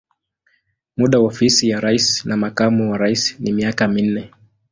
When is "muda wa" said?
0.97-1.27